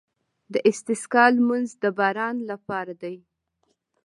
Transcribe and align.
د 0.53 0.55
استسقا 0.69 1.25
لمونځ 1.35 1.69
د 1.83 1.83
باران 1.99 2.35
لپاره 2.49 2.93
دی. 3.01 3.15